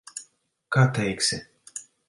Kā 0.77 0.87
teiksi. 0.97 1.41